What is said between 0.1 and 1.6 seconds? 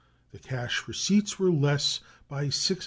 The cash receipts were